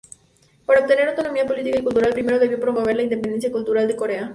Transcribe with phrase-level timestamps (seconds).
[0.65, 4.29] Para obtener autonomía política y cultural, primero debió promover la independencia cultural de Corea.